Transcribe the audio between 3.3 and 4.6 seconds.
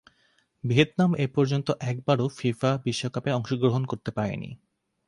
অংশগ্রহণ করতে পারেনি।